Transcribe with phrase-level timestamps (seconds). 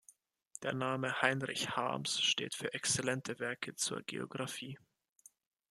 [0.63, 4.79] Der Name Heinrich Harms steht für exzellente Werke zur Geographie.